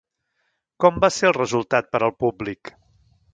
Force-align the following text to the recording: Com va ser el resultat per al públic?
Com 0.85 0.97
va 1.05 1.09
ser 1.17 1.27
el 1.29 1.35
resultat 1.37 1.93
per 1.93 2.01
al 2.09 2.15
públic? 2.25 2.73